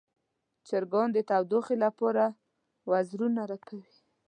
[0.67, 2.23] چرګان د تودوخې لپاره
[2.91, 3.93] وزرونه رپوي.